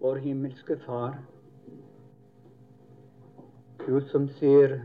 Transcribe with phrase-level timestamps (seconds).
[0.00, 1.18] vår himmelske Far,
[3.86, 4.80] du som ser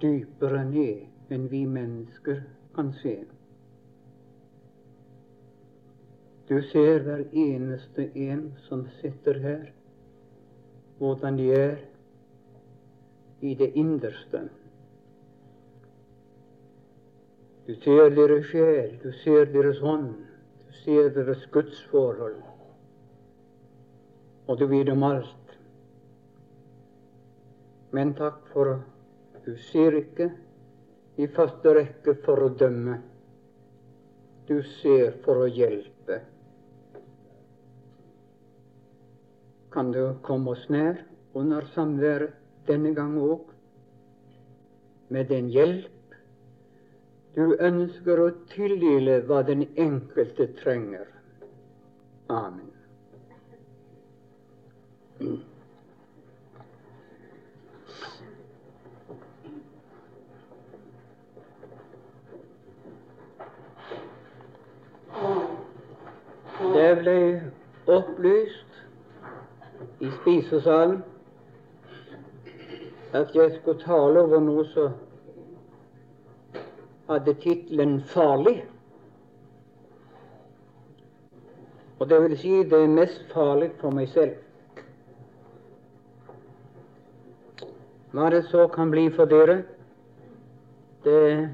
[0.00, 2.40] dypere ned enn vi mennesker
[2.76, 3.16] kan se.
[6.48, 9.66] Du ser hver eneste en som sitter her,
[10.98, 11.76] hvordan de er
[13.40, 14.46] i det innerste.
[17.66, 20.14] Du ser deres sjel, du ser deres hånd,
[20.64, 22.40] du ser deres gudsforhold.
[24.48, 25.52] Og du vet om alt.
[27.92, 28.78] Men takk for
[29.44, 30.30] du ser ikke
[31.18, 32.98] i første rekke for å dømme.
[34.48, 36.22] Du ser for å hjelpe.
[39.72, 41.02] Kan du komme oss nær
[41.36, 42.36] under samværet
[42.68, 43.44] denne gang òg,
[45.08, 45.94] med den hjelp
[47.38, 51.06] du ønsker å tildele hva den enkelte trenger.
[52.28, 52.67] Amen.
[55.18, 55.30] Det
[66.98, 67.42] ble
[67.86, 68.78] opplyst
[70.00, 71.02] i spisesalen
[73.12, 74.94] at jeg skulle tale over noe som
[77.08, 78.66] hadde tittelen 'Farlig'.
[81.98, 84.36] Og det vil si det er mest farlig for meg selv.
[88.12, 89.62] Hva det så kan bli for dere,
[91.04, 91.48] det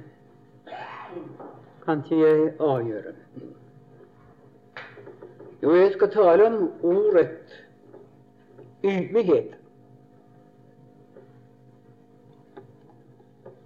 [1.84, 3.14] kan ikke jeg avgjøre.
[5.62, 7.60] Jo, jeg skal tale om ordet
[8.84, 9.54] ydmykhet.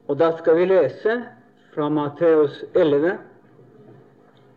[0.08, 1.18] Og da skal vi lese
[1.74, 3.18] fra Matteus 11,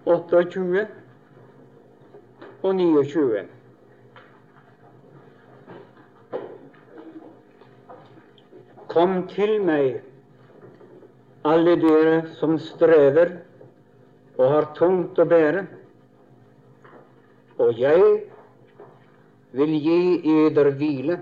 [0.06, 0.88] 28
[2.64, 3.48] og 29.
[8.92, 10.02] Kom til meg,
[11.48, 13.38] alle dere som strever
[14.36, 15.62] og har tungt å bære,
[17.56, 18.04] og jeg
[19.56, 20.02] vil gi
[20.34, 21.18] eder hvile.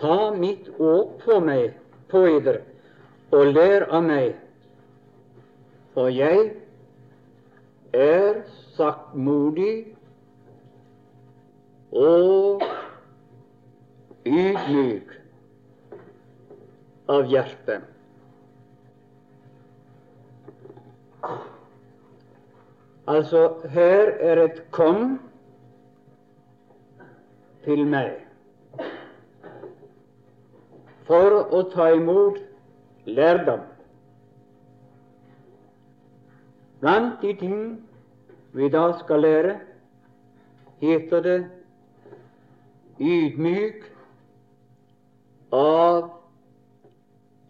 [0.00, 1.76] Ta mitt åk på meg
[2.08, 2.62] på eder
[3.36, 4.32] og lær av meg,
[5.92, 6.54] for jeg
[7.92, 8.40] er
[8.72, 9.74] saktmodig
[11.92, 12.64] og
[14.24, 15.12] ydmyk
[17.08, 17.80] av hjerte.
[23.06, 25.20] Altså, her er et 'kom
[27.64, 28.26] til meg'
[31.10, 32.38] for å ta imot
[33.06, 33.60] lærdom.
[36.80, 37.88] Blant de ting
[38.52, 39.56] vi da skal lære,
[40.80, 41.38] heter det
[43.00, 43.82] ydmyk
[45.52, 46.10] av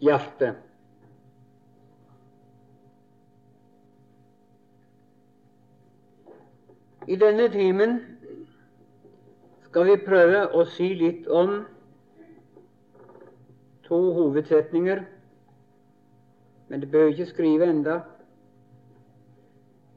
[0.01, 0.55] hjertet.
[7.07, 7.97] I denne timen
[9.65, 11.61] skal vi prøve å si litt om
[13.87, 15.03] to hovedsetninger,
[16.69, 18.01] men det bør ikke skrive enda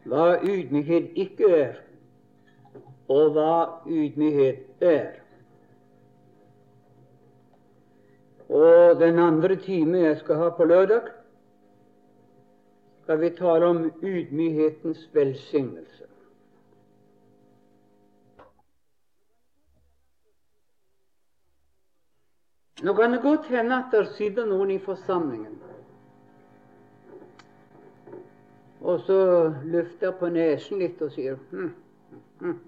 [0.04, 1.76] hva ydmykhet ikke er,
[3.08, 3.52] og hva
[3.88, 5.23] ydmykhet er.
[8.54, 11.08] Og den andre time jeg skal ha på lørdag,
[13.02, 16.04] skal vi tale om ydmykhetens velsignelse.
[22.84, 25.60] Nå kan det godt hende at det sitter noen i forsamlingen
[28.84, 31.70] og så løfter på nesen litt og sier hm,
[32.40, 32.58] hm,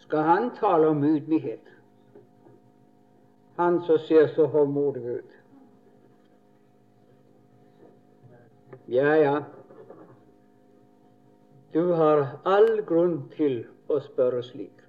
[0.00, 1.75] Skal han tale om ydmykhet?
[3.56, 5.30] Han som ser så håndmodig ut.
[8.86, 9.44] Ja, ja.
[11.72, 14.84] Du har all grunn til å spørre slik.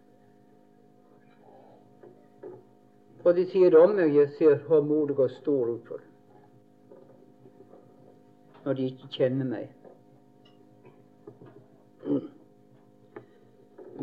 [3.24, 6.04] For de sier det om meg, jeg ser håndmodig og stor ut for
[8.68, 9.68] når de ikke kjenner meg.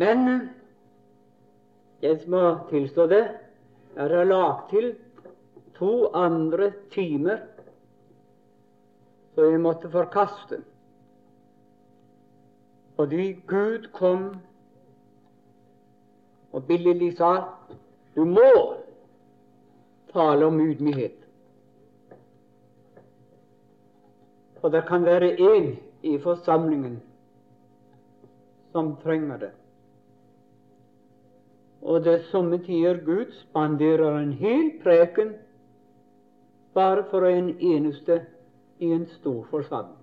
[0.01, 0.23] Men
[2.01, 2.41] jeg må
[2.71, 3.25] tilstå det,
[3.97, 4.95] jeg det lagt til
[5.79, 7.39] to andre timer
[9.35, 10.63] så jeg måtte forkaste.
[12.97, 14.37] Fordi Gud kom
[16.53, 17.33] og billedlig sa
[18.15, 18.51] du må
[20.13, 21.17] tale om ydmykhet.
[24.61, 27.03] For det kan være én i forsamlingen
[28.73, 29.51] som trenger det.
[31.85, 35.35] Og det er somme tider Gud spanderer en hel preken
[36.75, 38.23] bare for en eneste
[38.79, 40.01] i en stor forsamling.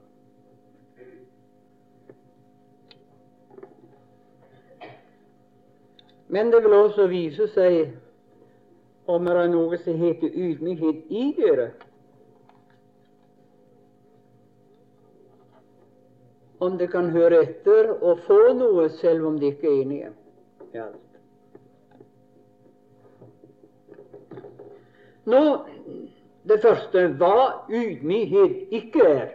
[6.27, 7.89] Men det vil også vise seg
[9.09, 11.71] om det er noe som heter ydmykhet i dere.
[16.61, 20.11] Om det kan høre etter og få noe, selv om de ikke er enige
[20.71, 21.10] i
[25.25, 25.65] Nå,
[26.49, 27.35] det første hva
[27.69, 29.29] ydmykhet ikke er.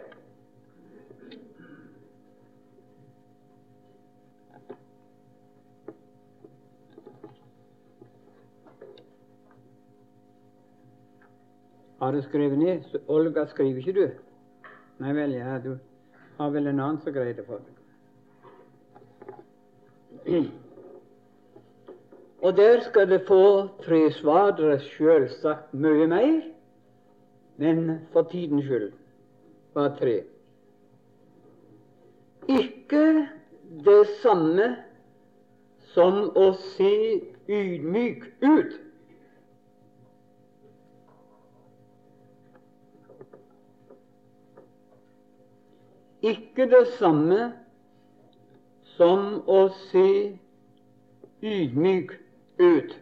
[11.99, 12.83] Har du skrevet ned?
[13.07, 14.07] Olga, skriver ikke du?
[14.99, 15.77] Nei vel, ja, du
[16.37, 17.63] har vel en annen som greier det for
[20.27, 20.47] deg.
[22.47, 26.41] Og der skal det få tre er selvsagt mye mer,
[27.59, 27.81] men
[28.13, 28.91] for tidens skyld
[29.75, 30.15] bare tre.
[32.47, 33.03] Ikke
[33.83, 34.69] det samme
[35.91, 36.93] som å se
[37.51, 38.77] ydmyk ut.
[46.27, 47.51] ikke det samme
[48.97, 50.07] som å se
[51.41, 52.26] ydmyk ut.
[52.57, 52.97] Det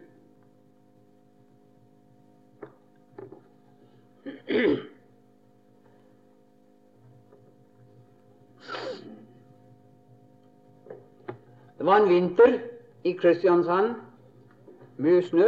[11.80, 12.58] var en vinter
[13.04, 13.94] i Kristiansand,
[14.96, 15.46] mye snø.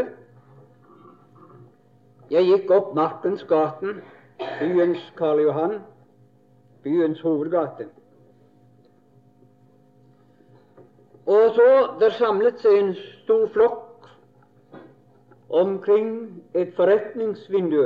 [2.31, 4.00] Jeg gikk opp Markens gaten,
[4.38, 5.81] byens Karl Johan,
[6.84, 7.88] byens hovedgate.
[11.26, 11.69] Og så
[12.00, 13.88] Der samlet seg en stor flokk
[15.49, 17.85] omkring et forretningsvindu.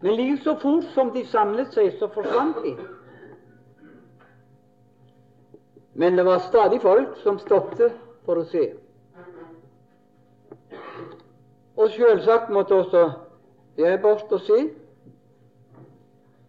[0.00, 2.76] Men like så fort som de samlet seg, så forsvant de.
[5.98, 8.68] Men det var stadig folk som stoppet for å se.
[11.78, 13.02] Og selvsagt måtte også
[13.78, 14.60] jeg bort og se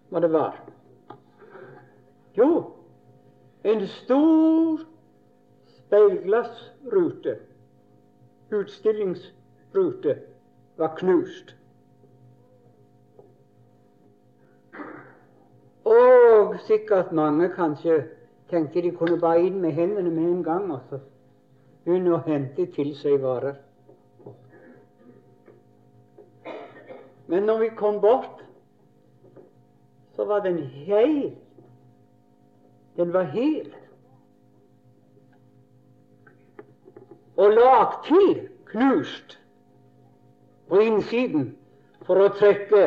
[0.09, 0.55] hva det var.
[2.37, 2.49] Jo,
[3.65, 4.85] en stor
[5.75, 7.35] speilglassrute,
[8.51, 10.17] utstillingsrute,
[10.77, 11.55] var knust.
[15.85, 18.03] Og sikkert mange kanskje
[18.49, 20.99] tenkte de kunne bare inn med hendene med en gang og så
[21.85, 23.57] begynne å hente til seg varer.
[27.29, 28.39] Men når vi kom bort
[30.19, 31.35] så var den hel.
[32.97, 33.73] Den var hel.
[37.39, 39.37] Og lagt til knust
[40.69, 41.53] på innsiden
[42.03, 42.81] for å trekke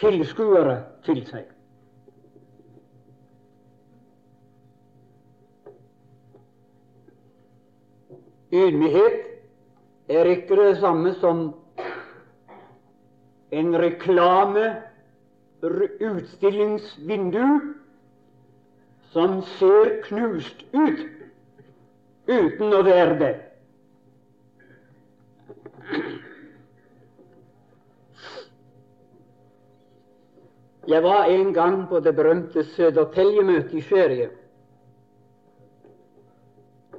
[0.00, 1.48] tilskuere til seg.
[8.50, 9.18] Ydmykhet
[10.10, 11.42] er ikke det samme som
[13.50, 14.70] en reklame
[15.62, 17.44] utstillingsvindu
[19.12, 21.06] som ser knust ut
[22.30, 23.36] uten å være det.
[30.90, 34.30] Jeg var en gang på det berømte Södertälje-møtet i Sverige.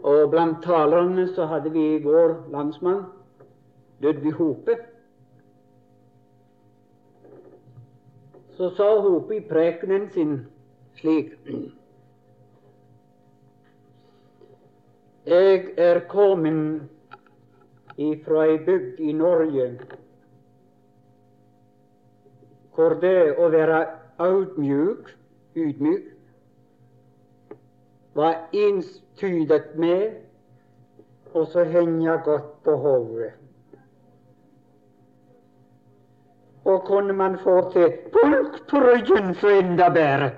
[0.04, 3.04] Og blant talerne så hadde vi vår landsmann
[4.00, 4.78] Ludvig Hope.
[8.62, 10.34] så sa Hope i prekenen sin
[10.96, 11.32] slik
[15.26, 16.84] Jeg er kommet
[17.98, 19.66] ifra ei bygd i Norge
[22.82, 23.84] hvor det å være
[24.18, 25.12] audmjuk,
[25.54, 26.08] ydmyk,
[28.18, 30.18] var enstydet med
[31.34, 33.30] og så henge godt på hodet.
[36.66, 40.32] Og kunne man få til pulk på ryggen, så enda bedre.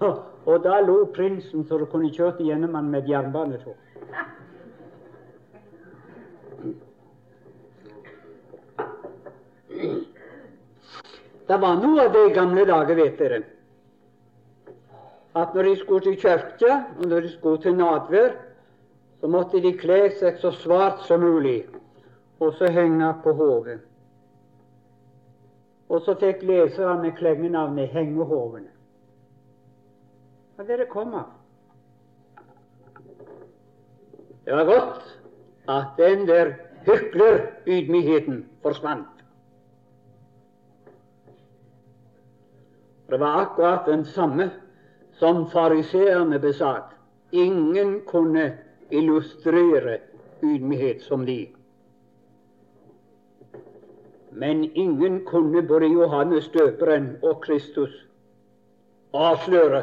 [0.46, 3.76] Og da lo prinsen så du kunne kjørt igjennom han med et jernbanetog.
[11.46, 13.42] Det var noe av det i gamle dager, vet dere,
[15.34, 18.34] at når de skulle til kirka, og når de skulle til nadvær,
[19.20, 21.62] så måtte de kle seg så svart som mulig
[22.42, 23.78] og så henge på hodet.
[25.92, 28.70] Og så fikk leserne klengenavnet Hengehovene.
[30.56, 31.30] Hva dere kom av?
[34.42, 35.04] Det var godt
[35.70, 36.56] at den der
[36.88, 39.11] hyklerydmykheten forsvant.
[43.12, 44.50] Det var akkurat den samme
[45.12, 46.94] som fariseerne besatt.
[47.30, 48.58] Ingen kunne
[48.90, 49.98] illustrere
[50.42, 51.48] ydmykhet som de.
[54.30, 57.92] Men ingen kunne både Johannes døperen og Kristus
[59.12, 59.82] avsløre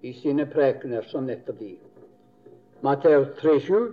[0.00, 1.76] i sine prekener som nettopp de.
[2.80, 3.92] Matteus 3,7,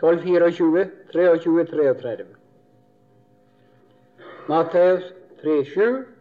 [0.00, 2.26] 12,24, 23, 33.
[4.48, 5.12] Matteus
[5.44, 6.13] 3,7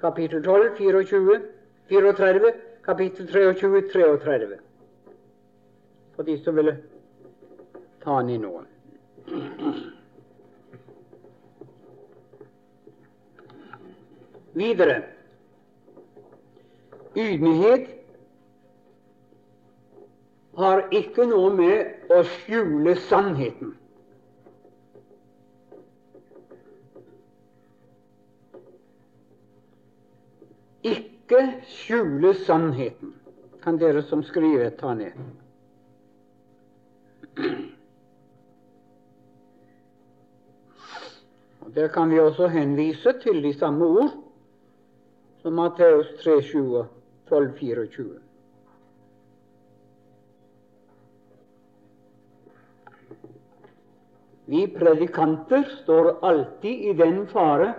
[0.00, 1.40] kapittel 12, 24,
[1.88, 2.52] 34,
[2.82, 4.58] kapittel 23, 33.
[6.16, 6.76] For de som ville
[8.04, 8.66] ta han i noen.
[14.52, 14.96] Videre
[17.16, 17.86] ydmykhet
[20.60, 23.76] har ikke noe med å skjule sannheten
[31.30, 33.14] ikke skjule sannheten.
[33.62, 35.12] Kan dere som skriver, ta ned.
[41.60, 44.16] Og Der kan vi også henvise til de samme ord
[45.42, 46.84] som Matteus 3, 7
[47.28, 48.18] 12, 24.
[54.46, 57.74] Vi predikanter står alltid i den fare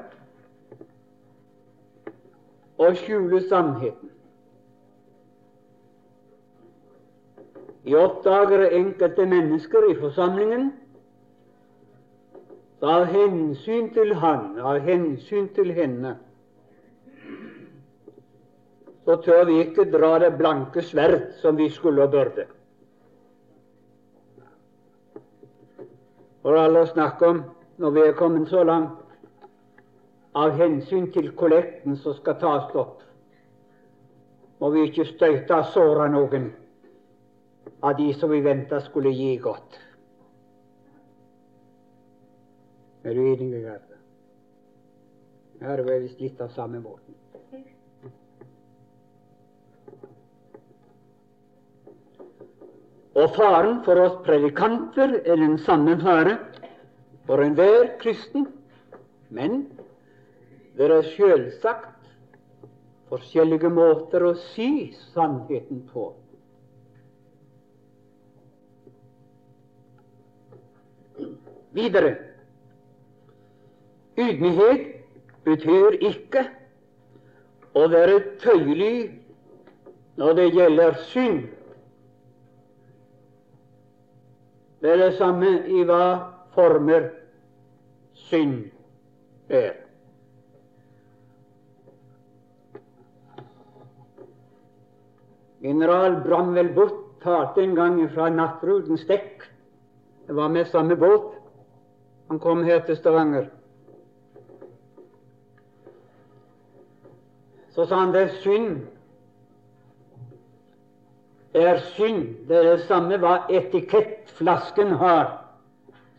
[2.81, 4.09] å skjule sannheten.
[7.83, 10.67] Vi oppdager enkelte mennesker i forsamlingen
[12.81, 16.15] av hensyn til han, av hensyn til henne,
[19.05, 22.45] så tør vi ikke dra det blanke sverd som vi skulle og burde.
[26.41, 27.43] For alle å snakke om
[27.81, 29.00] når vi er kommet så langt
[30.37, 32.99] av hensyn til kollekten som skal tas opp,
[34.61, 36.51] må vi ikke støyte og såre noen
[37.81, 39.79] av de som vi venta skulle gi godt.
[43.03, 43.97] Er du enig, Gerda?
[45.61, 47.17] Her er vi litt av samme måten.
[53.11, 56.37] Og faren for oss predikanter er den samme fare
[57.27, 58.45] for enhver kristen.
[59.29, 59.65] Men
[60.89, 62.09] det er selvsagt
[63.11, 64.69] forskjellige måter å si
[65.11, 66.07] sannheten på.
[71.75, 72.15] Videre
[74.19, 74.87] ydmykhet
[75.45, 76.45] betyr ikke
[77.77, 78.95] å være tøyelig
[80.19, 81.45] når det gjelder synd.
[84.81, 86.03] Det er det samme i hva
[86.55, 87.11] former
[88.27, 88.71] synd
[89.47, 89.90] er.
[95.61, 99.43] General Bramvel Butt talte en gang fra Nattrudens dekk.
[100.27, 101.35] Det var med samme båt.
[102.27, 103.49] Han kom her til Stavanger.
[107.71, 108.79] Så sa han det er synd.
[111.53, 112.25] Det er synd.
[112.47, 115.29] Det er det samme hva etikettflasken har,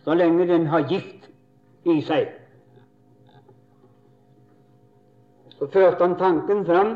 [0.05, 1.29] så lenge den har gift
[1.85, 2.31] i seg.
[5.59, 6.95] Så førte han tanken fram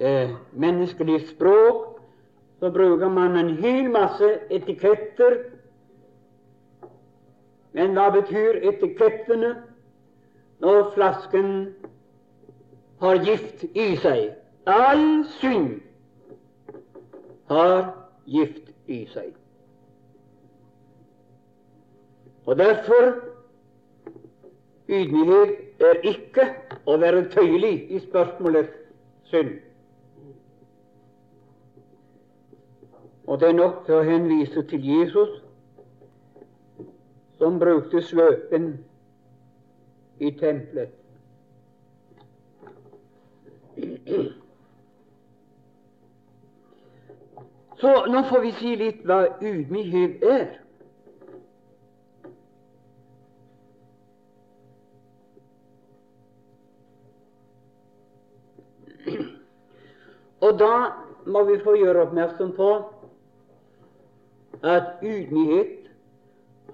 [0.00, 2.00] eh, menneskelig språk,
[2.60, 5.38] så bruker man en hel masse etiketter.
[7.72, 9.54] Men hva betyr etikettene
[10.60, 11.52] når flasken
[13.00, 14.32] har gift i seg?
[14.66, 15.78] All synd
[17.48, 17.94] har
[18.26, 19.32] gift i seg.
[22.46, 23.12] Og derfor
[24.90, 26.46] ydmykhet er ikke
[26.90, 28.72] å være tøyelig i spørsmålet
[29.30, 29.58] synd.
[33.30, 35.36] Og det er nok til å henvise til Jesus,
[37.38, 38.72] som brukte svøpen
[40.18, 40.90] i tempelet.
[47.78, 50.46] Så nå får vi si litt hva ydmykhet er.
[60.40, 60.74] Og da
[61.30, 62.74] må vi få gjøre oppmerksom på
[64.62, 65.90] at ydmykhet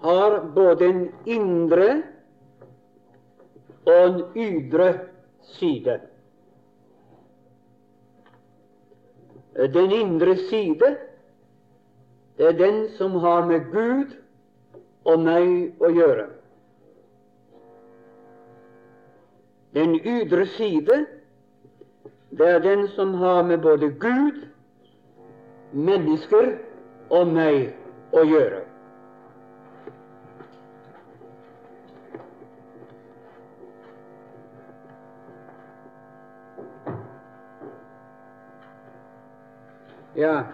[0.03, 2.03] har både en indre
[3.87, 4.89] og en ydre
[5.43, 6.01] side.
[9.57, 10.97] Den indre side
[12.37, 14.11] Det er den som har med Gud
[15.09, 16.27] og meg å gjøre.
[19.73, 20.99] Den ydre side,
[22.37, 24.43] det er den som har med både Gud,
[25.73, 26.59] mennesker
[27.11, 27.75] og meg
[28.13, 28.63] å gjøre.
[40.17, 40.45] Ja.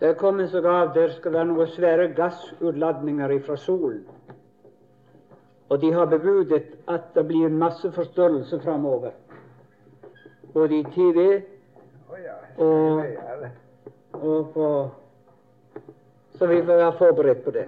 [0.00, 4.04] Det kommer sågar det skal være noen svære gassutladninger fra solen.
[5.68, 9.10] Og de har bebudet at det blir en masse forstørrelse framover.
[10.54, 11.42] Både i TV
[12.56, 13.04] og,
[14.12, 14.90] og på
[16.38, 17.66] Så vi får være forberedt på det.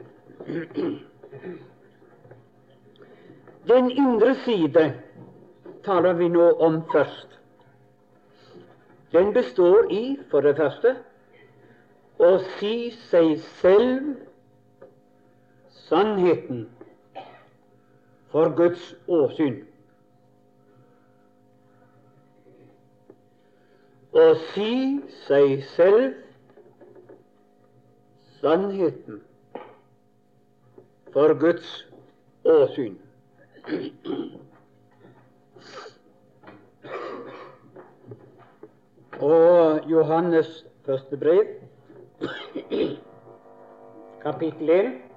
[3.68, 4.92] Den indre side
[5.84, 7.40] taler vi nå om først.
[9.12, 10.94] Den består i, for det første,
[12.20, 14.14] å si seg selv
[15.88, 16.68] sannheten
[18.30, 19.60] for Guds åsyn.
[24.10, 24.72] Å si
[25.26, 26.14] seg selv
[28.40, 29.20] sannheten
[31.14, 31.74] for Guds
[32.46, 32.98] åsyn.
[39.20, 41.44] Og Johannes første brev,
[44.22, 45.09] kapittel 1.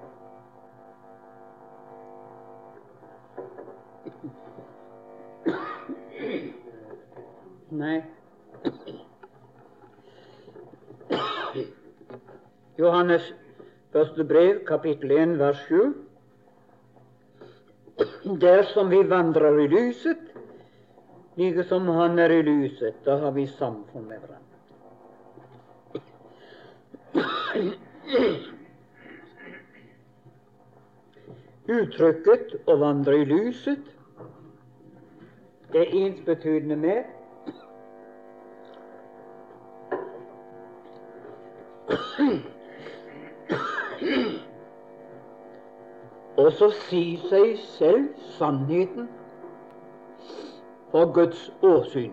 [7.74, 8.02] Nei
[12.78, 13.34] Johannes
[13.94, 15.94] første brev, kapittel 1, vers 7.
[18.42, 20.22] Dersom vi vandrer i lyset,
[21.38, 24.42] like som Han er i lyset, da har vi samfunn med hverandre.
[31.74, 33.90] Uttrykket 'å vandre i lyset'
[35.74, 37.13] det er ensbetydende med
[46.36, 49.08] og så si seg selv sannheten
[50.90, 52.12] for Guds åsyn.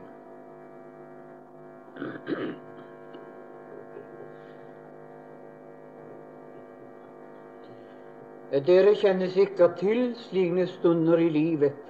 [8.52, 11.88] Dere kjenner sikkert til slike stunder i livet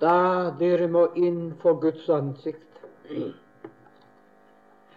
[0.00, 2.80] da dere må inn for Guds ansikt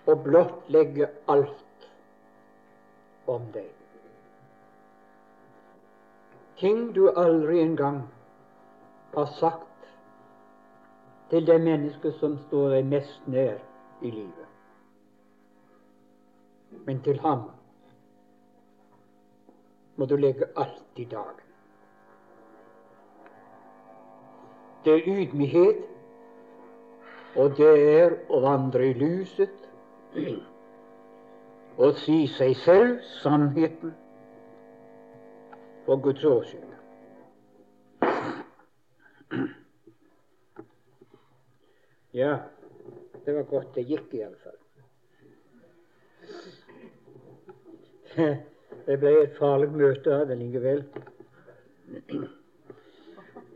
[0.09, 1.89] og blottlegge alt
[3.29, 3.79] om deg
[6.59, 8.01] ting du aldri engang
[9.15, 9.65] har sagt
[11.29, 13.59] til det mennesket som står deg mest nær
[14.01, 14.47] i livet.
[16.85, 17.45] Men til ham
[19.95, 21.45] må du legge alt i dagen.
[24.83, 25.81] Det er ydmykhet,
[27.35, 29.58] og det er å vandre i lyset
[31.79, 33.93] og si seg selv sannheten
[35.85, 36.65] for Guds åsyn.
[42.13, 42.37] Ja,
[43.25, 44.57] det var godt det gikk, iallfall.
[48.85, 50.83] Det ble et farlig møte av det likevel.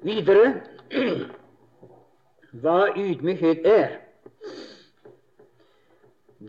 [0.06, 0.46] Videre
[2.62, 4.03] hva ydmykhet er.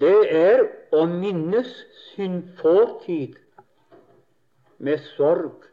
[0.01, 1.71] Det er å minnes
[2.15, 3.39] sin fortid
[4.79, 5.65] med sorg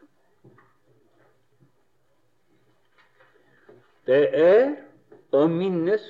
[4.06, 4.72] Det er
[5.30, 6.02] å minnes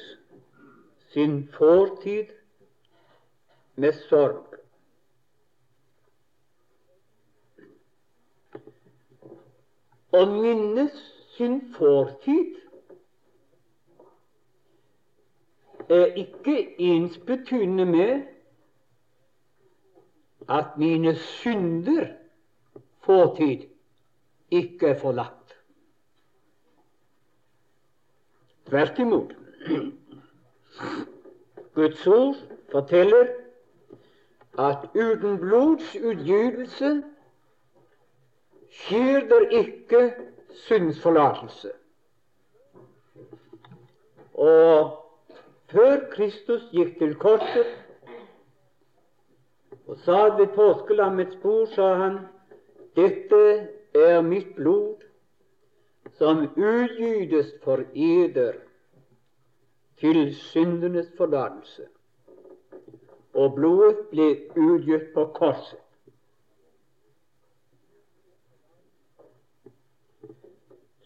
[1.13, 2.31] sin fortid
[3.77, 4.57] med sorg.
[10.13, 10.97] Å minnes
[11.37, 12.57] sin fortid
[15.95, 18.23] er ikke ensbetydende med
[20.49, 22.07] at mine synder
[23.01, 23.67] fortid
[24.51, 25.57] ikke er forlatt.
[28.67, 29.33] Tvert imot.
[31.75, 32.37] Guds ord
[32.73, 33.27] forteller
[34.59, 37.03] at uten blodsutgytelse
[38.71, 40.15] skjer der ikke
[40.67, 41.73] syndsforlatelse.
[44.35, 45.02] Og
[45.73, 47.79] før Kristus gikk til korset
[49.87, 52.19] og sa ved påskelammets bord, sa han,
[52.97, 53.41] dette
[53.95, 55.03] er mitt blod,
[56.17, 58.61] som utgytes for eder
[60.01, 61.89] til syndenes forlatelse.
[63.35, 65.81] Og blodet ble utgitt på korset.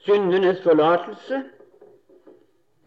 [0.07, 1.43] Syndenes forlatelse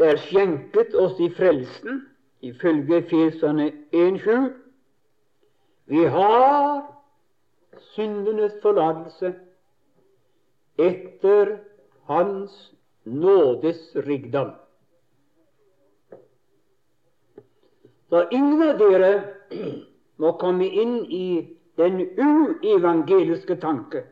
[0.06, 2.06] er skjenket oss i frelsen,
[2.42, 4.50] ifølge Feserne 1.7.
[5.86, 6.86] Vi har
[7.96, 9.34] syndenes forlatelse
[10.80, 11.58] etter
[12.08, 12.72] Hans
[13.04, 14.54] nådes rikdom.
[18.10, 19.12] Så ingen av dere
[20.18, 21.28] må komme inn i
[21.78, 24.06] den uevangeliske tanke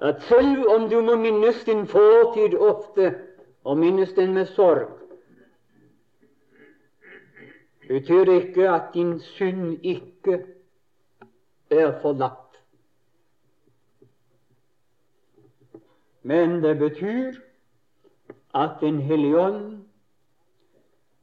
[0.00, 3.14] at selv om du må minnes din fortid ofte,
[3.64, 4.88] og minnes den med sorg,
[7.88, 10.44] betyr det ikke at din synd ikke
[11.70, 12.60] er forlatt.
[16.22, 17.32] Men det betyr
[18.54, 19.84] at Den hellige ånd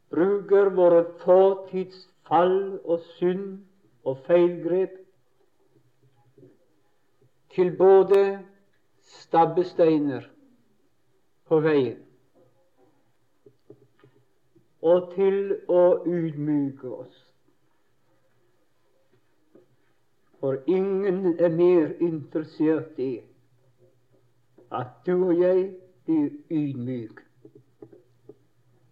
[0.09, 3.59] bruker våre fortidsfall og synd
[4.03, 4.95] og feilgrep
[7.55, 8.39] til både
[9.03, 10.21] stabbesteiner
[11.47, 12.06] på veien.
[14.87, 17.23] Og til å ydmyke oss.
[20.39, 23.11] For ingen er mer interessert i
[24.77, 25.63] at du og jeg
[26.05, 27.23] blir ydmyk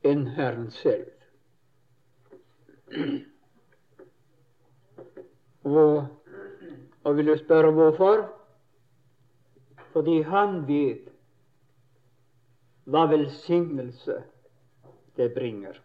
[0.10, 1.12] enn Herren selv.
[5.66, 6.08] Og,
[7.04, 8.26] og vil du spørre hvorfor?
[9.96, 11.06] fordi han vet
[12.84, 14.18] hva velsignelse
[15.16, 15.78] det bringer.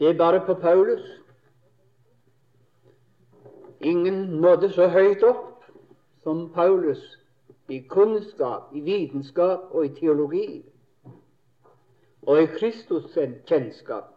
[0.00, 1.20] Se bare på Paulus.
[3.80, 5.66] Ingen nådde så høyt opp
[6.22, 7.02] som Paulus
[7.68, 10.46] i kunnskap, i vitenskap og i teologi
[12.22, 13.12] og i Kristus
[13.44, 14.08] kjennskap.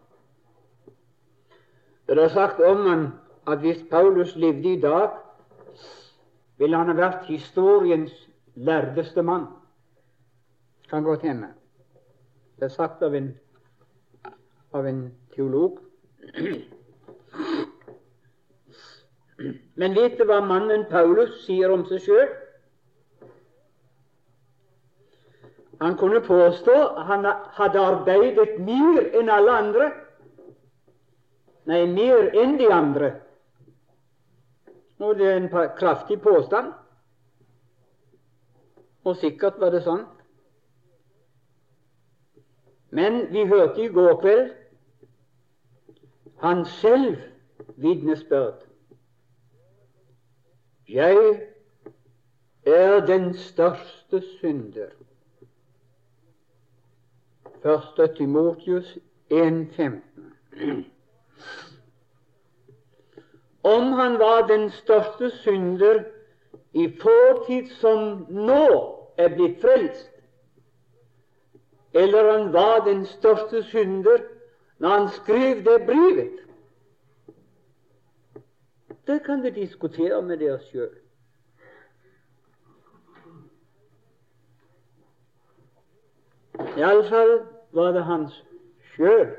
[2.07, 3.05] Det er sagt om han
[3.47, 5.09] at hvis Paulus levde i dag,
[6.57, 8.15] ville han ha vært historiens
[8.55, 9.49] lærdeste mann.
[10.89, 11.51] Kan godt hende.
[12.55, 13.33] Det er sagt av en,
[14.73, 15.03] av en
[15.35, 15.77] teolog.
[19.73, 22.31] Men vet du hva mannen Paulus sier om seg sjøl?
[25.81, 26.75] Han kunne påstå
[27.09, 27.25] han
[27.57, 29.89] hadde arbeidet mer enn alle andre.
[31.67, 33.11] Nei, mer enn de andre.
[35.03, 36.71] Og det er en kraftig påstand.
[39.03, 40.05] Og sikkert var det sånn.
[42.93, 44.51] Men vi hørte i går kveld
[46.43, 47.17] han selv
[47.75, 48.65] vitnesbyrd.
[50.89, 51.41] Jeg
[52.65, 54.89] er den største synder.
[57.65, 58.15] 1.
[58.17, 58.97] Timotius
[59.31, 60.83] 1,15
[63.63, 66.03] om han var den største synder
[66.73, 68.67] i fortid som nå
[69.17, 70.09] er blitt frelst,
[71.93, 74.32] eller han var den største synder
[74.83, 76.39] når han skrev det brevet.
[79.07, 80.89] Det kan vi diskutere med dere sjøl.
[86.77, 87.31] Iallfall
[87.71, 88.35] var det hans
[88.91, 89.31] sjøl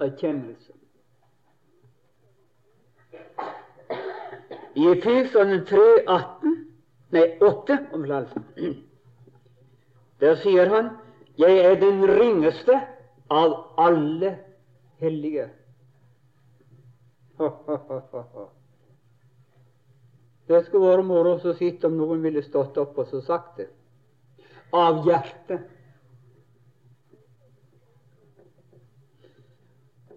[0.00, 0.76] erkjennelse.
[4.76, 6.54] I Efeserne 3, 18,
[7.16, 8.04] nei 8, om
[10.20, 10.92] Der sier han
[11.38, 12.80] 'Jeg er den ringeste
[13.30, 14.49] av alle
[15.00, 15.48] hellige'.
[20.48, 23.68] Det skulle vært moro å sitte om noen ville stått opp og så sagt det.
[24.72, 25.60] Av hjertet.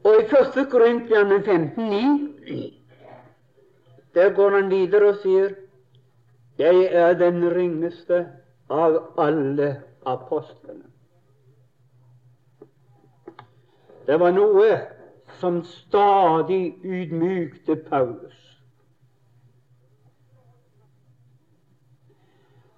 [0.03, 0.65] Og i 1.
[0.71, 2.71] Korintiane 15, 9,
[4.13, 5.53] der går han videre og sier
[6.59, 8.25] jeg er den ringeste
[8.69, 9.69] av alle
[10.05, 10.92] apostlene.
[14.07, 14.79] Det var noe
[15.39, 18.39] som stadig ydmykte Paulus.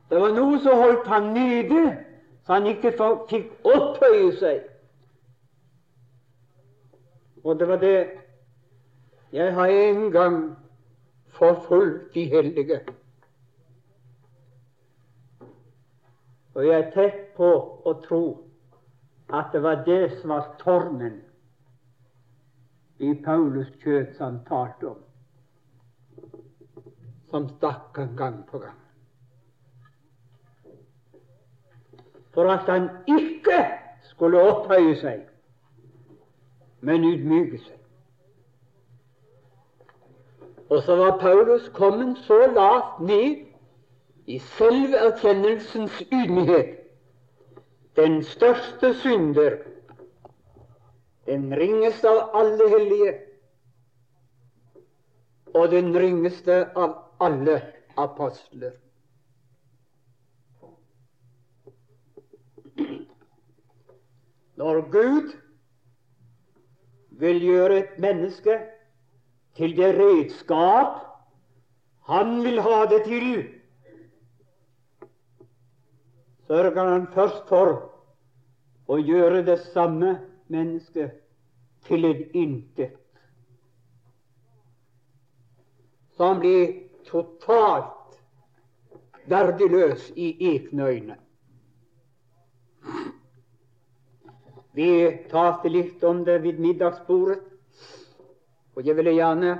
[0.09, 1.97] Det var noe som holdt ham nede,
[2.45, 2.93] så han ikke
[3.29, 4.61] fikk opphøye seg.
[7.43, 7.97] Og det var det
[9.33, 10.37] jeg har en gang
[11.27, 12.79] forfulgt de hellige.
[16.55, 17.49] Og jeg er tett på
[17.83, 18.44] å tro
[19.33, 21.21] at det var det som var tornen
[22.99, 25.01] i Paulus kjøtt som han talte om.
[27.29, 28.77] som stakk han gang på gang.
[32.33, 33.57] For at han ikke
[34.11, 35.25] skulle opphøye seg,
[36.79, 37.81] men ydmyke seg.
[40.69, 43.43] Og så var Paulus kommet så lavt ned
[44.25, 46.84] i selverkjennelsens ydmykhet,
[47.95, 49.57] den største synder,
[51.25, 53.13] den ringeste av alle hellige,
[55.55, 57.61] og den ringeste av alle
[57.97, 58.75] apostler.
[64.55, 65.33] Når Gud
[67.19, 68.59] vil gjøre et menneske
[69.55, 71.01] til det redskap
[72.05, 73.54] han vil ha det til,
[76.47, 77.73] sørger han først for
[78.87, 80.17] å gjøre det samme
[80.51, 81.17] mennesket
[81.87, 82.97] til et intet.
[86.15, 86.67] Så han blir
[87.09, 88.17] totalt
[89.29, 91.17] verdiløs i egne øyne.
[94.75, 94.89] Vi
[95.31, 97.39] talte litt om det ved middagsbordet,
[98.75, 99.53] og jeg ville gjerne,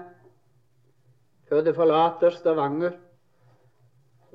[1.48, 2.98] før det forlater Stavanger,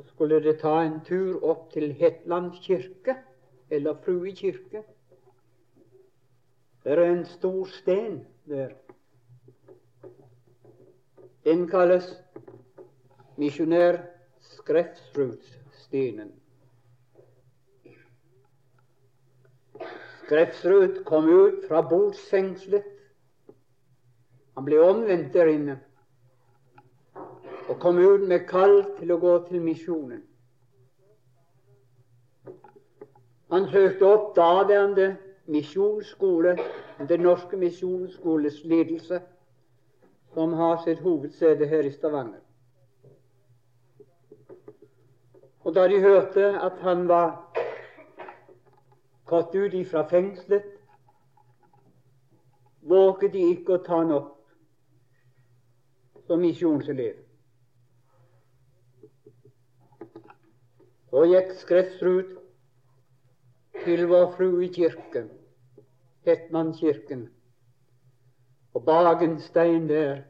[0.01, 3.17] så skulle det ta en tur opp til Hetland kirke,
[3.71, 4.81] eller Frue kirke.
[6.85, 8.71] Det er en stor sten der.
[11.45, 12.09] Den kalles
[13.37, 14.01] misjonær
[14.41, 16.33] Skrefsrudstenen.
[20.25, 22.89] Skrefsrud kom ut fra bordsfengselet.
[24.57, 25.81] Han ble omvendt der inne
[27.71, 30.25] og kom ut med kall til å gå til misjonen.
[33.51, 35.13] Han søkte opp daværende
[35.47, 36.59] misjonsskole,
[37.09, 39.21] Den norske misjonsskoles ledelse,
[40.35, 42.43] som har sitt hovedsete her i Stavanger.
[45.65, 47.33] Og da de hørte at han var
[49.27, 50.69] gått ut ifra fengselet,
[52.83, 54.37] våget de ikke å ta han opp
[56.27, 57.30] som misjonselev.
[61.11, 62.37] Så gikk skredsrud
[63.85, 65.25] til Vår Frue kirke,
[66.23, 67.29] Hetmannskirken,
[68.75, 70.23] og bak en stein der.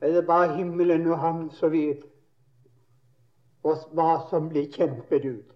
[0.00, 2.06] Er det bare himmelen og han som vet
[3.62, 5.52] hva som blir kjempet ut.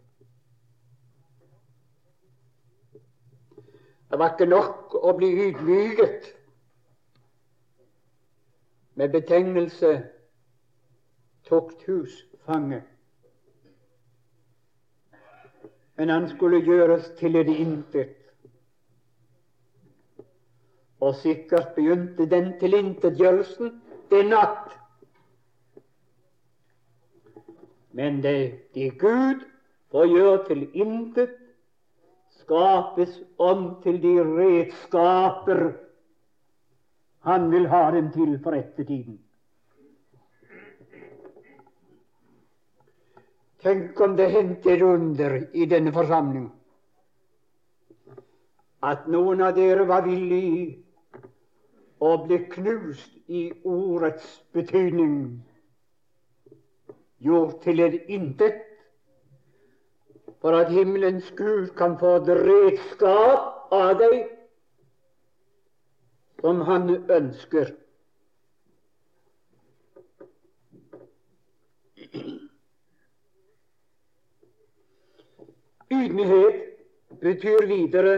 [4.11, 6.29] Det var ikke nok å bli ydmyket.
[8.94, 9.96] Med betegnelse
[11.49, 12.83] tukthusfange.
[15.97, 18.17] Men han skulle gjøres til et intet.
[21.01, 23.73] Og sikkert begynte den tilintetgjørelsen
[24.11, 24.77] den natt.
[27.93, 28.39] Men det
[28.75, 29.45] de Gud
[29.91, 31.37] får gjøre til intet,
[32.41, 35.73] skapes om til de redskaper
[37.27, 39.19] han vil ha dem til for ettertiden.
[43.66, 46.44] Tenk om det hendte et under i denne forsamling
[48.87, 50.76] at noen av dere var villige
[51.98, 55.16] å bli knust i ordets betydning,
[57.18, 58.62] gjort til et intet
[60.44, 64.29] for at himmelens Gud kan få et redskap av deg
[66.44, 67.74] som han ønsker.
[75.94, 76.57] Ydmykhet
[77.22, 78.16] betyr videre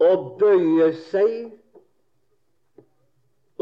[0.00, 1.32] å bøye seg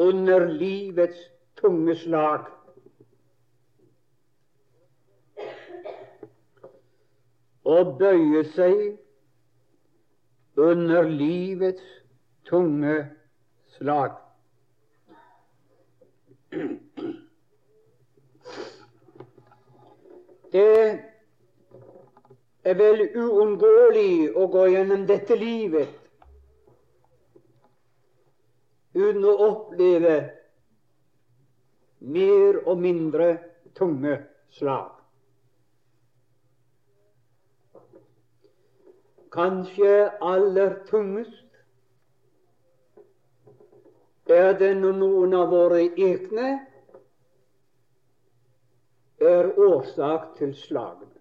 [0.02, 1.20] under livets
[1.61, 2.50] tunge slag.
[7.64, 8.80] å bøye seg
[10.58, 11.85] under livets
[12.48, 12.96] tunge
[13.76, 14.18] slag.
[20.52, 21.12] Det
[22.64, 25.98] er vel uunngåelig å gå gjennom dette livet
[28.94, 30.16] uten å oppleve
[32.12, 33.29] mer og mindre
[33.79, 34.18] tunge
[34.53, 34.92] slag.
[39.33, 41.38] kanskje aller tungest,
[44.29, 46.51] er det når noen av våre egne
[49.20, 51.12] er årsak til slagene.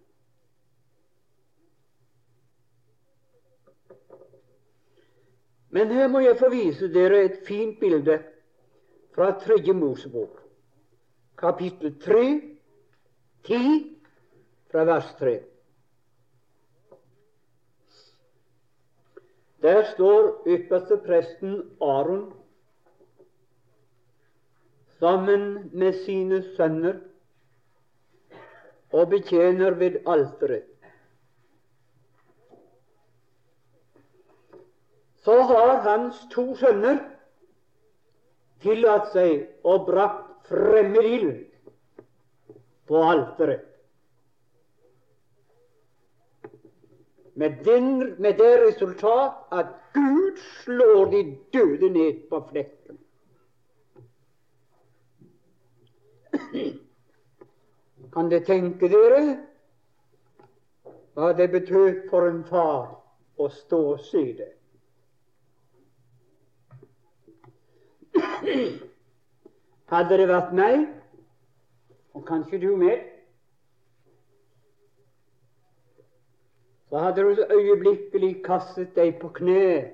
[5.71, 8.17] Men her må jeg få vise dere et fint bilde
[9.15, 10.41] fra Tredje Mosebok,
[11.39, 12.25] kapittel 3,
[13.47, 13.71] 10,
[14.71, 15.37] fra vers 3.
[19.61, 22.25] Der står ypperste presten Aron
[24.99, 26.99] sammen med sine sønner
[28.91, 30.70] og betjener ved alteret.
[35.21, 36.99] Så har hans to sønner
[38.61, 41.35] tillatt seg og brakt fremmed ild
[42.89, 43.67] på alteret.
[47.33, 51.21] Med, den, med det resultat at Gud slår de
[51.53, 52.97] døde ned på flekken.
[58.11, 59.21] Kan dere tenke dere
[61.15, 62.91] hva det betød for en far
[63.39, 64.51] å stå og se det?
[69.91, 70.85] Hadde det vært meg,
[72.15, 73.07] og kanskje du med,
[76.89, 79.91] så hadde du øyeblikkelig kastet deg på kne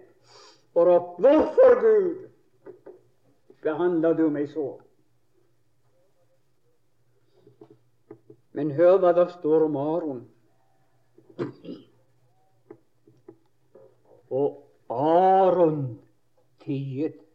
[0.74, 2.30] og ropt 'Hvorfor, Gud,
[3.62, 4.82] behandler du meg så?'
[8.54, 10.22] Men hør hva det står om Aron.
[14.30, 16.00] Og Aron
[16.66, 17.27] tiet.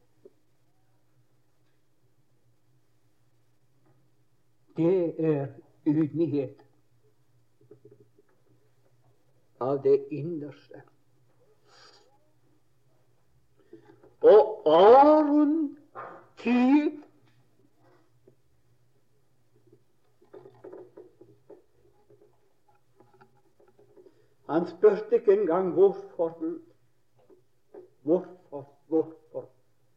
[4.77, 5.47] Det er
[5.87, 6.63] ydmykhet
[9.61, 10.83] av det innerste.
[14.23, 15.77] Og Aron
[16.39, 16.99] tid.
[24.49, 26.37] Han spurte ikke engang hvorfor
[28.03, 29.49] Hvorfor, hvorfor,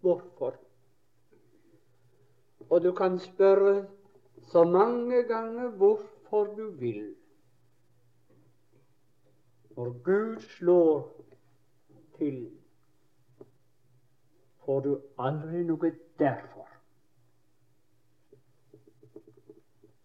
[0.01, 0.55] hvorfor?
[2.69, 3.87] Og du kan spørre
[4.47, 7.15] så mange ganger hvorfor du vil.
[9.75, 11.21] Når Gud slår
[12.17, 12.51] til,
[14.65, 16.69] får du aldri noe derfor.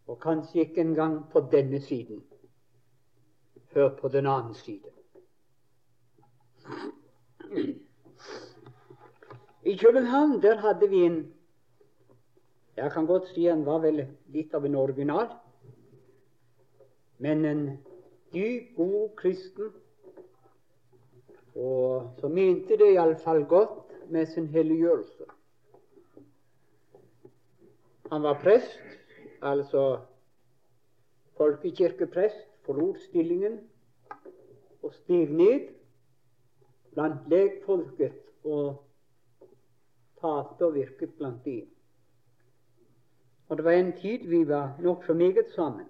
[0.07, 2.25] Og kanskje ikke engang på denne siden.
[3.75, 4.91] Hør på den annen side.
[9.63, 11.35] I København der hadde vi en
[12.81, 13.99] Jeg kan godt si han var vel
[14.33, 15.27] litt av en original,
[17.21, 17.65] men en
[18.33, 19.75] dyp, god kristen,
[21.61, 25.27] og som mente det iallfall godt med sin helliggjørelse.
[28.11, 28.79] Han var prest,
[29.43, 29.83] altså
[31.37, 33.59] folkekirkeprest, forlot stillingen
[34.81, 35.69] og steg ned
[36.95, 38.81] blant legfolket og
[40.25, 41.69] talte og virket blant dem.
[43.51, 45.87] Og det var en tid vi var nokså meget sammen.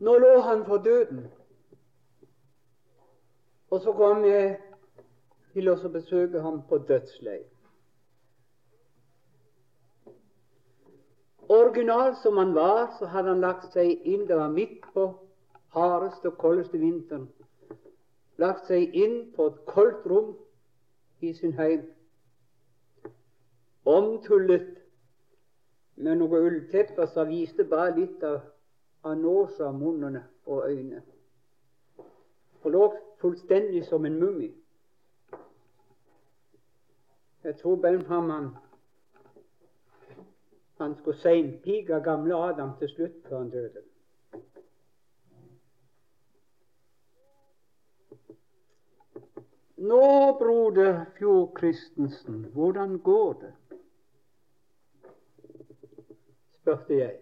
[0.00, 1.26] Nå lå han for døden.
[3.70, 4.58] Og så kom jeg
[5.52, 7.50] til å besøke ham på dødsleiet.
[11.48, 15.08] Original som han var, så hadde han lagt seg inn Det var midt på
[15.74, 17.26] hardeste og koldeste vinteren.
[18.38, 20.36] Lagt seg inn på et koldt rom
[21.20, 21.82] i sin heim.
[23.84, 24.78] Omtullet
[25.94, 28.40] med noe ullteppe som viste bare litt av
[29.04, 31.02] anosa munnene og øynene.
[32.64, 32.84] Og lå
[33.20, 34.50] fullstendig som en mummi.
[37.44, 38.46] Jeg tror Beinham han,
[40.80, 43.82] han skulle seinpike gamle Adam til slutt før han døde.
[49.84, 50.00] Nå,
[50.40, 53.52] broder Fjord Christensen, hvordan går det?
[56.64, 57.18] Spurte jeg.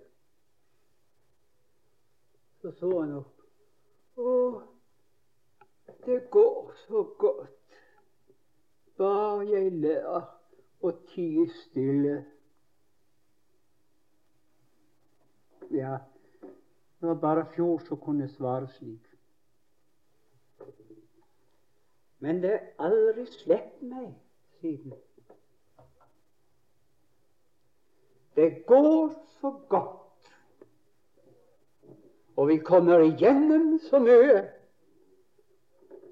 [2.60, 3.40] Så så han opp.
[4.22, 4.34] Å,
[6.06, 7.78] det går så godt.
[9.00, 10.28] Bare jeg lærer
[10.86, 12.20] å tie stille.
[15.74, 15.96] Ja,
[17.00, 19.08] det var bare Fjord som kunne svare slik.
[22.22, 24.12] Men det er aldri sluppet meg
[24.60, 24.94] siden.
[28.34, 30.02] Det går så godt
[32.36, 34.40] og vi kommer igjennom så mye.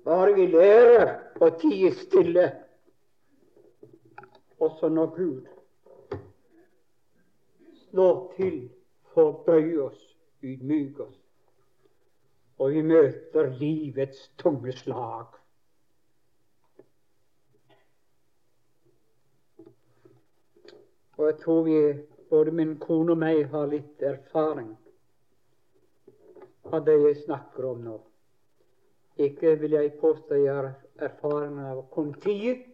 [0.05, 2.45] Bare vi lærer å tie stille,
[4.61, 6.21] også når Gud
[7.89, 8.61] slår til
[9.11, 10.01] for å bøye oss,
[10.45, 11.19] ydmyke oss,
[12.61, 15.35] og vi møter livets tunge slag.
[21.19, 21.81] Og jeg tror vi,
[22.31, 24.71] både min kone og meg, har litt erfaring
[26.71, 27.97] av det jeg snakker om nå.
[29.21, 30.71] Ikke vil jeg påstå jeg har
[31.03, 32.69] erfaring av kontiet,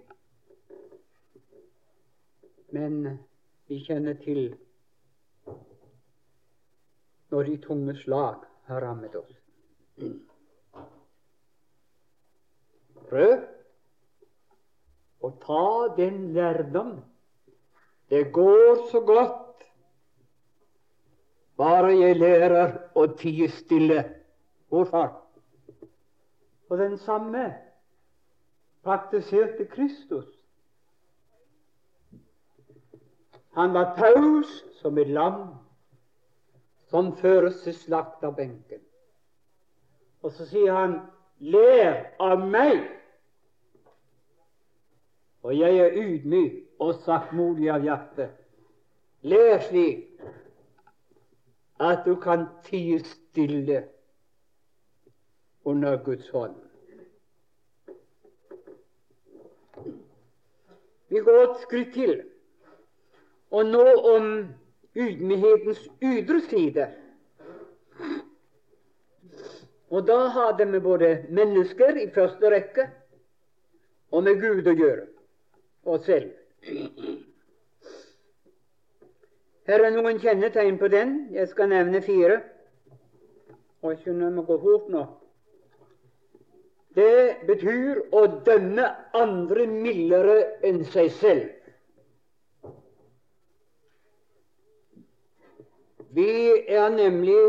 [2.76, 3.18] men
[3.70, 4.50] vi kjenner til
[7.32, 9.32] når de tunge slag har rammet oss.
[13.06, 13.34] Prøv
[15.24, 16.98] å ta den lærdom.
[18.10, 19.45] Det går så godt
[21.56, 24.04] bare jeg lærer å tie stille.
[24.68, 25.12] Hvorfor?
[26.68, 27.46] Og den samme
[28.84, 30.26] praktiserte Kristus.
[33.56, 34.50] Han var taus
[34.80, 35.46] som et lam
[36.90, 38.82] som føres til slakterbenken.
[40.22, 41.00] Og så sier han,
[41.40, 42.88] 'Lær av meg',
[45.42, 48.28] og jeg er ydmyk og saktmodig av hjerte.
[49.22, 50.05] Lær slik
[51.80, 53.84] at du kan tie stille
[55.64, 56.54] under Guds hånd.
[61.08, 62.22] Vi går et skritt til,
[63.50, 64.30] og nå om
[64.96, 66.86] ydmykhetens ydre side.
[69.90, 72.88] Og da har det med både mennesker i første rekke
[74.10, 75.06] og med Gud å gjøre,
[75.86, 76.32] og selv.
[79.66, 81.16] Her er noen kjennetegn på den.
[81.34, 82.38] Jeg skal nevne fire.
[83.82, 85.02] Og jeg skjønner jeg må gå fort nå.
[86.96, 88.86] Det betyr å dømme
[89.18, 91.50] andre mildere enn seg selv.
[96.16, 96.30] Vi
[96.72, 97.42] er nemlig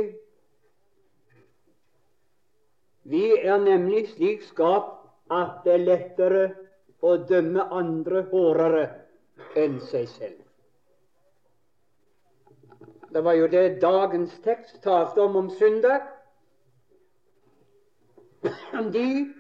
[3.08, 6.42] Vi er nemlig slik skapt at det er lettere
[7.00, 8.84] å dømme andre hårdere
[9.56, 10.47] enn seg selv.
[13.14, 16.02] Det var jo det dagens tekst talte om om søndag.
[18.94, 19.34] De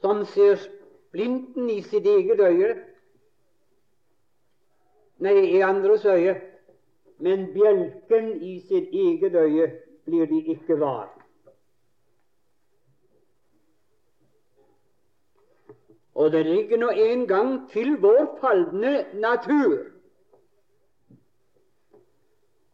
[0.00, 2.76] som ser splinten i sitt eget øye
[5.18, 6.36] Nei, i andres øye,
[7.18, 9.64] men bjelken i sitt eget øye
[10.06, 11.08] blir de ikke var.
[16.14, 19.97] Og det ligger nå en gang til vår falne natur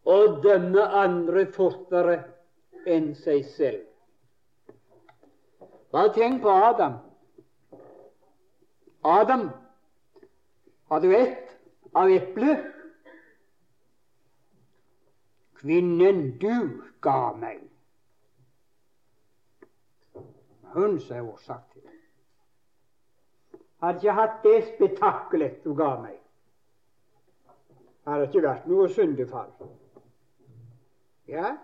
[0.05, 2.15] å dømme andre fortere
[2.85, 3.83] enn seg selv.
[5.93, 6.97] Bare tenk på Adam.
[9.05, 9.49] Adam,
[10.89, 11.55] har du ett
[11.93, 12.71] av eplet?
[15.61, 17.63] Kvinnen du ga meg.
[20.75, 21.95] Hun sa årsak til det.
[23.81, 26.17] Hadde ikke hatt det spetakkelet du ga meg,
[28.09, 29.51] hadde ikke vært noe syndefall.
[31.27, 31.57] Ja,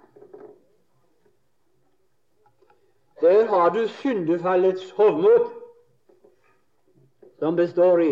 [3.22, 5.51] der har du syndefallets hovmod
[7.39, 8.09] som består i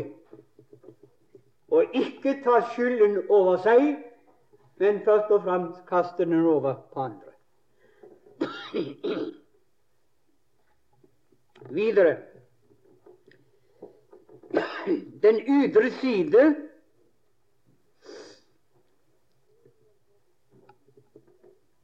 [1.74, 3.98] å ikke ta skylden over seg,
[4.82, 7.34] men først og fremst kaste den over på andre.
[11.70, 12.18] Videre
[15.22, 16.69] den ytre side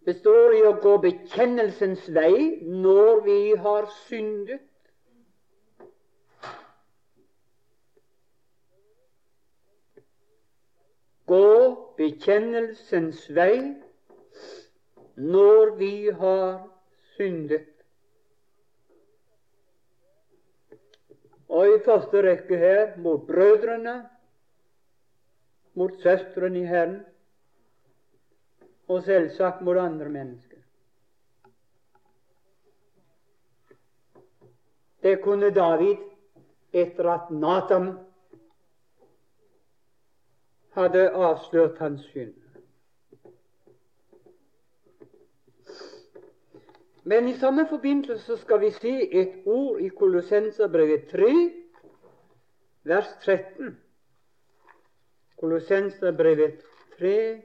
[0.06, 4.64] består i å gå bekjennelsens vei når vi har syndet.
[11.26, 11.46] gå
[11.98, 13.58] bekjennelsens vei
[15.16, 16.68] når vi har
[17.16, 17.72] syndet.
[21.50, 23.96] Og i første rekke her mot brødrene,
[25.76, 26.98] mot søstrene i Herren,
[28.88, 30.58] og selvsagt mot andre mennesker.
[35.04, 35.98] Det kunne David
[36.74, 37.92] etter at Natan
[40.76, 42.34] hadde avslørt hans synd.
[47.06, 51.34] Men i samme forbindelse skal vi se et ord i Kolossenserbrevet 3,
[52.84, 53.76] vers 13.
[55.38, 56.66] Kolossenserbrevet
[56.98, 57.42] 3,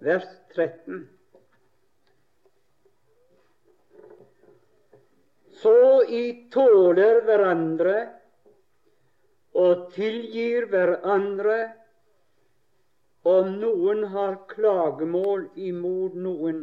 [0.00, 1.08] vers 13.
[5.62, 7.96] Så I tåler hverandre
[9.60, 11.58] og tilgir hverandre
[13.28, 16.62] om noen har klagemål imot noen,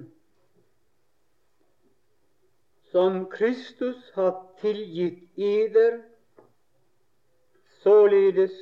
[2.89, 5.99] som Kristus har tilgitt eder,
[7.83, 8.55] således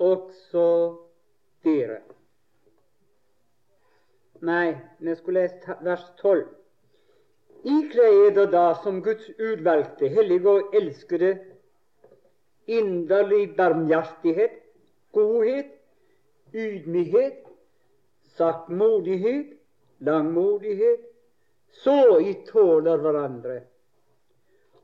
[0.00, 0.66] også
[1.62, 2.00] dere.
[4.40, 6.46] Nei, vi skulle lese vers 12.
[7.64, 11.34] Ikle eder da som Guds utvalgte, hellige og elskede,
[12.70, 14.56] inderlig barmhjertighet,
[15.12, 15.74] godhet,
[16.54, 17.44] ydmykhet,
[18.38, 19.52] saktmodighet,
[19.98, 21.04] langmodighet,
[21.84, 23.60] så I tåler hverandre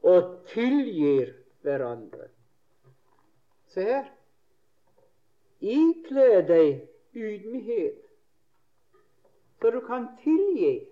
[0.06, 1.32] og tilgir
[1.64, 2.28] hverandre.
[3.72, 4.10] Se her.
[5.60, 6.84] Ikle deg
[7.16, 8.05] ydmykhet,
[9.60, 10.86] så du kan tilgi.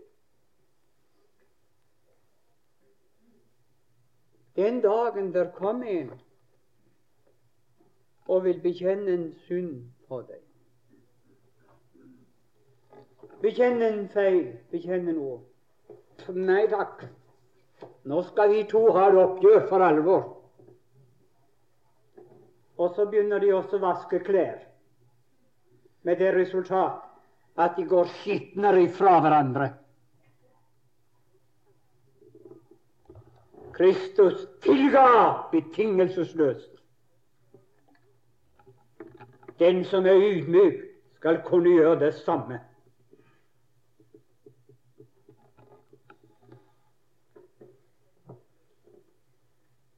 [4.57, 6.11] Den dagen der kommer en
[8.27, 10.41] og vil bekjenne en synd for deg.
[13.43, 15.43] Bekjenne en feil, bekjenne noe.
[16.33, 17.05] Nei takk,
[18.09, 20.23] nå skal vi to ha et oppgjør for alvor.
[22.81, 24.62] Og så begynner de også å vaske klær,
[26.03, 27.03] med det resultat
[27.57, 29.68] at de går skitnere ifra hverandre.
[33.74, 35.07] Kristus tilga
[35.52, 36.70] betingelsesløst.
[39.59, 40.80] Den som er ydmyk,
[41.16, 42.59] skal kunne gjøre det samme.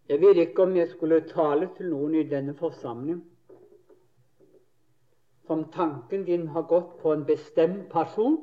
[0.09, 3.25] Jeg vet ikke om jeg skulle tale til noen i denne forsamling
[5.47, 8.39] som tanken din har gått på en bestemt person,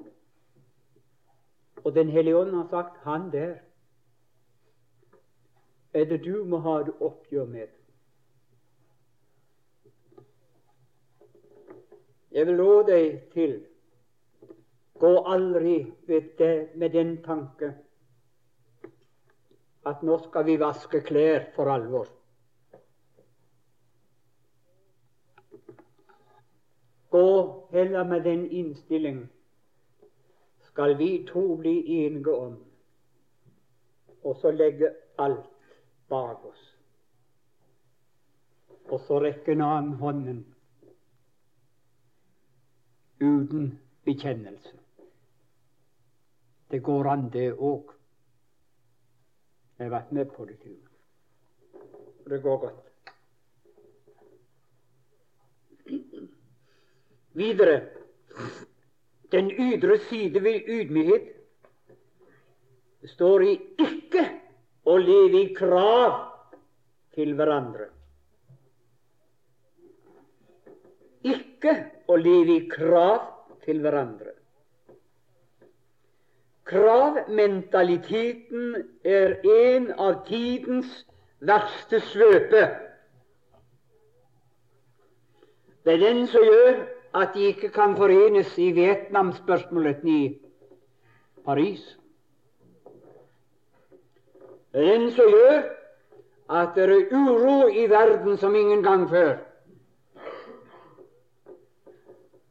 [1.84, 3.60] og Den hellige ånd har sagt 'Han der'
[5.93, 7.68] er det du må ha et oppgjør med.
[12.32, 13.66] Jeg vil råde deg til
[14.99, 15.93] gå aldri
[16.76, 17.74] med den tanke
[19.86, 22.08] at nå skal vi vaske klær for alvor.
[27.14, 29.28] Gå heller med den innstilling
[30.61, 31.74] skal vi to bli
[32.05, 32.55] enige om,
[34.24, 35.49] og så legge alt
[36.09, 36.64] bak oss.
[38.89, 40.39] Og så rekker annen hånden
[43.22, 44.74] uten bekjennelse.
[46.72, 47.93] Det går an, det òg.
[49.78, 50.57] Jeg har vært med på det.
[52.26, 52.93] Det går godt.
[57.34, 57.82] Videre
[59.34, 61.32] den ydre side ved ydmykhet
[63.16, 64.26] står i ikke
[64.86, 66.20] å leve i krav
[67.16, 67.88] til hverandre.
[71.24, 71.74] Ikke
[72.12, 73.22] å leve i krav
[73.66, 74.34] til hverandre.
[76.70, 81.06] Kravmentaliteten er en av tidens
[81.44, 82.68] verste svøpe.
[85.84, 90.39] Det er den som gjør at de ikke kan forenes i Vietnam-spørsmålet i
[91.45, 91.97] Paris.
[94.74, 95.61] Den som gjør
[96.49, 99.38] at det er uro i verden som ingen gang før.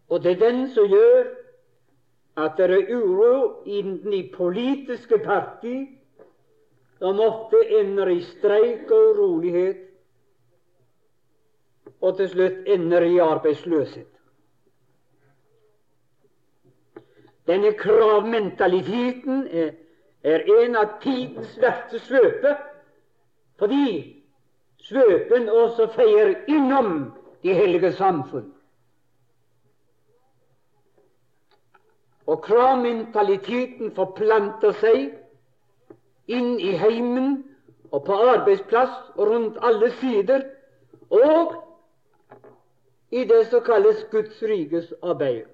[0.09, 1.25] Og det er den som gjør
[2.37, 5.89] at det er uro innen de politiske parti,
[6.99, 9.77] som ofte ender i streik og urolighet,
[12.01, 14.12] og til slutt ender i arbeidsløshet.
[17.47, 19.47] Denne kravmentaliteten
[20.23, 22.55] er, en av tidens verste svøpe,
[23.59, 23.87] fordi
[24.87, 26.93] svøpen også feier innom
[27.43, 28.53] de hellige samfunn.
[32.31, 35.11] Og kravmentaliteten forplanter seg
[36.31, 37.41] inn i heimen
[37.91, 40.47] og på arbeidsplass og rundt alle sider,
[41.11, 41.59] og
[43.13, 45.45] i det som kalles Guds rikes arbeid.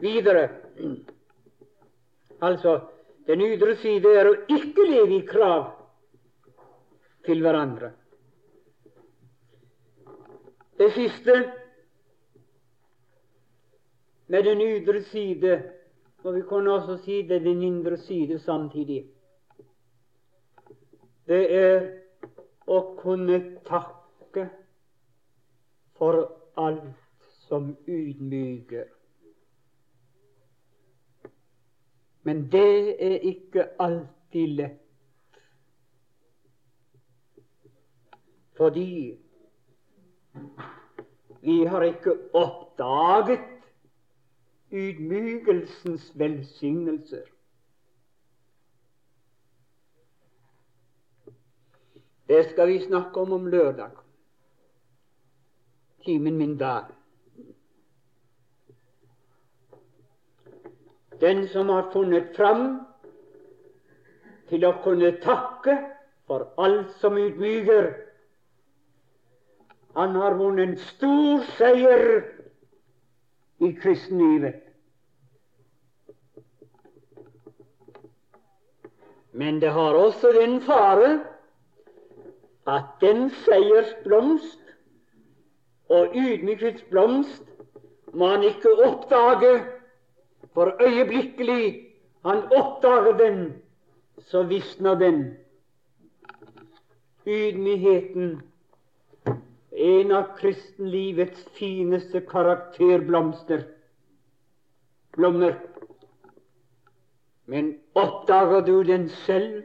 [0.00, 0.48] Videre
[2.40, 2.80] Altså,
[3.26, 5.66] den ydre side er å ikke leve i krav
[7.26, 7.90] til hverandre.
[10.80, 11.34] Det siste
[14.32, 15.58] med den ydre side,
[16.24, 19.02] og vi kunne også si det den indre side samtidig,
[21.28, 21.84] det er
[22.66, 24.46] å kunne takke
[25.98, 26.22] for
[26.56, 28.88] alt som ydmyker.
[32.30, 35.38] Men det er ikke alltid lett.
[38.56, 39.18] Fordi
[41.40, 43.48] vi har ikke oppdaget
[44.70, 47.26] ydmykelsens velsignelser.
[52.28, 53.90] Det skal vi snakke om om lørdag.
[56.04, 56.99] Timen min der.
[61.20, 62.80] Den som har funnet fram
[64.48, 65.76] til å kunne takke
[66.26, 67.90] for alt som ydmyker,
[69.94, 72.04] han har vunnet en stor seier
[73.60, 74.62] i kristenlivet.
[79.32, 81.10] Men det har også den fare
[82.70, 84.72] at den seiersblomst
[85.90, 87.44] og ydmykhetsblomst
[88.14, 89.52] man ikke oppdage,
[90.54, 91.90] for øyeblikkelig
[92.24, 93.62] han oppdager den,
[94.18, 95.36] så visner den.
[97.26, 98.42] Ydmykheten,
[99.72, 103.62] en av kristenlivets fineste karakterblomster,
[105.16, 105.54] blommer.
[107.46, 109.62] Men oppdager du den selv,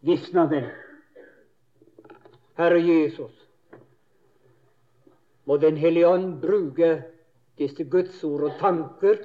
[0.00, 0.70] visner den.
[2.56, 3.32] Herre Jesus,
[5.44, 7.02] må Den hellige ånd bruke
[7.58, 9.16] disse Guds ord og tanker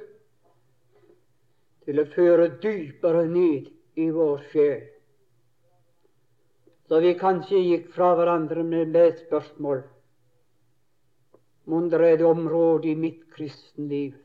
[2.00, 3.68] å føre dypere ned
[4.00, 4.82] i vår sjel.
[6.88, 9.82] Så vi kanskje gikk fra hverandre med spørsmål
[11.64, 14.16] Mon er det område i mitt kristenliv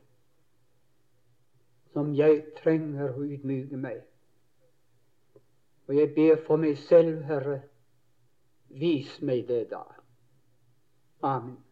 [1.92, 4.02] som jeg trenger å ydmyke meg.
[5.88, 7.62] Og jeg ber for meg selv, Herre,
[8.68, 9.84] vis meg det da.
[11.22, 11.67] Amen.